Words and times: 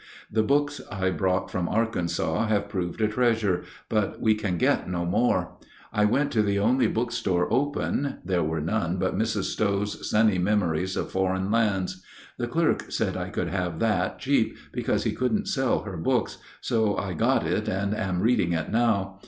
The 0.31 0.41
books 0.41 0.81
I 0.89 1.11
brought 1.11 1.51
from 1.51 1.69
Arkansas 1.69 2.47
have 2.47 2.69
proved 2.69 3.01
a 3.01 3.07
treasure, 3.07 3.61
but 3.87 4.19
we 4.19 4.33
can 4.33 4.57
get 4.57 4.89
no 4.89 5.05
more. 5.05 5.59
I 5.93 6.05
went 6.05 6.31
to 6.31 6.41
the 6.41 6.57
only 6.57 6.87
book 6.87 7.11
store 7.11 7.47
open; 7.53 8.17
there 8.25 8.41
were 8.43 8.61
none 8.61 8.97
but 8.97 9.15
Mrs. 9.15 9.43
Stowe's 9.43 10.09
"Sunny 10.09 10.39
Memories 10.39 10.97
of 10.97 11.11
Foreign 11.11 11.51
Lands." 11.51 12.01
The 12.39 12.47
clerk 12.47 12.91
said 12.91 13.15
I 13.15 13.29
could 13.29 13.49
have 13.49 13.77
that 13.77 14.17
cheap, 14.17 14.57
because 14.73 15.03
he 15.03 15.11
couldn't 15.11 15.47
sell 15.47 15.81
her 15.83 15.97
books, 15.97 16.39
so 16.61 16.97
I 16.97 17.13
got 17.13 17.45
it 17.45 17.67
and 17.67 17.95
am 17.95 18.23
reading 18.23 18.53
it 18.53 18.71
now. 18.71 19.19